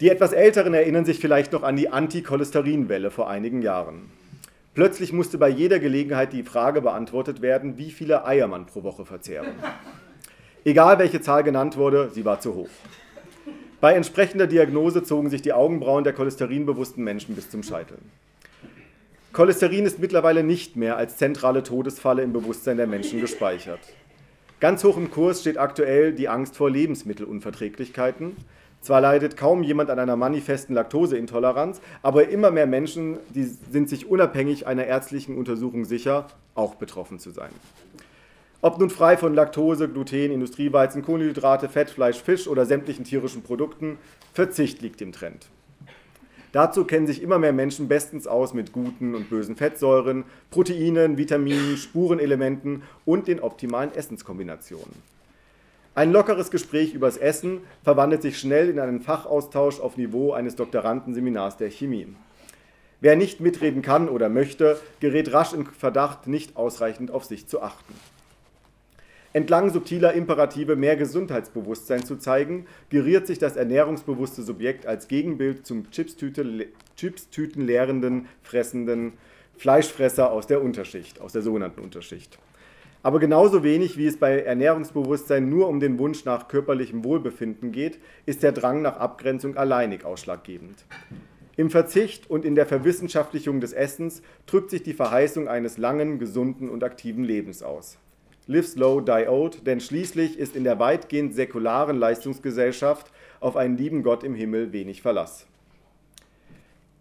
[0.00, 4.10] Die etwas Älteren erinnern sich vielleicht noch an die Anti-Cholesterinwelle vor einigen Jahren.
[4.72, 9.04] Plötzlich musste bei jeder Gelegenheit die Frage beantwortet werden, wie viele Eier man pro Woche
[9.04, 9.48] verzehren.
[10.64, 12.70] Egal welche Zahl genannt wurde, sie war zu hoch.
[13.82, 17.98] Bei entsprechender Diagnose zogen sich die Augenbrauen der cholesterinbewussten Menschen bis zum Scheitel.
[19.34, 23.80] Cholesterin ist mittlerweile nicht mehr als zentrale Todesfalle im Bewusstsein der Menschen gespeichert.
[24.60, 28.36] Ganz hoch im Kurs steht aktuell die Angst vor Lebensmittelunverträglichkeiten,
[28.80, 34.08] zwar leidet kaum jemand an einer manifesten Laktoseintoleranz, aber immer mehr Menschen die sind sich
[34.08, 37.50] unabhängig einer ärztlichen Untersuchung sicher, auch betroffen zu sein.
[38.62, 43.96] Ob nun frei von Laktose, Gluten, Industrieweizen, Kohlenhydrate, Fett, Fleisch, Fisch oder sämtlichen tierischen Produkten,
[44.34, 45.48] Verzicht liegt im Trend.
[46.52, 51.76] Dazu kennen sich immer mehr Menschen bestens aus mit guten und bösen Fettsäuren, Proteinen, Vitaminen,
[51.76, 55.19] Spurenelementen und den optimalen Essenskombinationen.
[55.96, 61.56] Ein lockeres Gespräch übers Essen verwandelt sich schnell in einen Fachaustausch auf Niveau eines Doktorandenseminars
[61.56, 62.06] der Chemie.
[63.00, 67.60] Wer nicht mitreden kann oder möchte, gerät rasch in Verdacht, nicht ausreichend auf sich zu
[67.60, 67.94] achten.
[69.32, 75.90] Entlang subtiler Imperative mehr Gesundheitsbewusstsein zu zeigen, geriert sich das ernährungsbewusste Subjekt als Gegenbild zum
[75.90, 79.14] Chipstüten leerenden, fressenden
[79.56, 82.38] Fleischfresser aus der Unterschicht, aus der sogenannten Unterschicht.
[83.02, 87.98] Aber genauso wenig wie es bei Ernährungsbewusstsein nur um den Wunsch nach körperlichem Wohlbefinden geht,
[88.26, 90.84] ist der Drang nach Abgrenzung alleinig ausschlaggebend.
[91.56, 96.68] Im Verzicht und in der Verwissenschaftlichung des Essens drückt sich die Verheißung eines langen, gesunden
[96.68, 97.98] und aktiven Lebens aus.
[98.46, 104.02] Live slow, die old, denn schließlich ist in der weitgehend säkularen Leistungsgesellschaft auf einen lieben
[104.02, 105.46] Gott im Himmel wenig Verlass.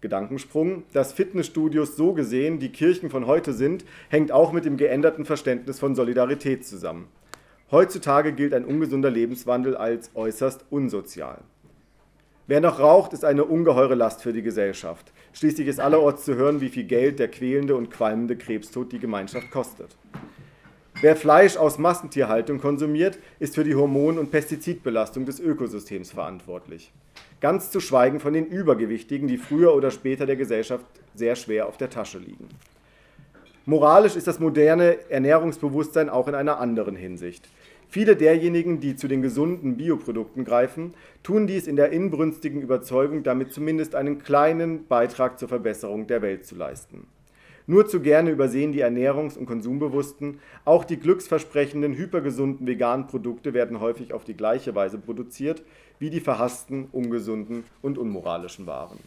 [0.00, 5.24] Gedankensprung, dass Fitnessstudios so gesehen die Kirchen von heute sind, hängt auch mit dem geänderten
[5.24, 7.08] Verständnis von Solidarität zusammen.
[7.70, 11.38] Heutzutage gilt ein ungesunder Lebenswandel als äußerst unsozial.
[12.46, 15.12] Wer noch raucht, ist eine ungeheure Last für die Gesellschaft.
[15.32, 19.50] Schließlich ist allerorts zu hören, wie viel Geld der quälende und qualmende Krebstod die Gemeinschaft
[19.50, 19.96] kostet.
[21.02, 26.90] Wer Fleisch aus Massentierhaltung konsumiert, ist für die Hormon- und Pestizidbelastung des Ökosystems verantwortlich.
[27.38, 31.76] Ganz zu schweigen von den Übergewichtigen, die früher oder später der Gesellschaft sehr schwer auf
[31.76, 32.48] der Tasche liegen.
[33.66, 37.46] Moralisch ist das moderne Ernährungsbewusstsein auch in einer anderen Hinsicht.
[37.88, 43.52] Viele derjenigen, die zu den gesunden Bioprodukten greifen, tun dies in der inbrünstigen Überzeugung, damit
[43.52, 47.06] zumindest einen kleinen Beitrag zur Verbesserung der Welt zu leisten.
[47.68, 53.80] Nur zu gerne übersehen die Ernährungs- und Konsumbewussten, auch die glücksversprechenden, hypergesunden veganen Produkte werden
[53.80, 55.64] häufig auf die gleiche Weise produziert
[55.98, 58.98] wie die verhassten, ungesunden und unmoralischen Waren.